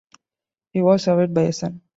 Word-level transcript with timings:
He 0.71 0.81
was 0.81 1.03
survived 1.03 1.35
by 1.35 1.43
a 1.43 1.53
son. 1.53 1.81